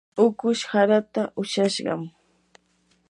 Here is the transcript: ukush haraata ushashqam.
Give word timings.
ukush 0.25 0.63
haraata 0.71 1.23
ushashqam. 1.41 2.01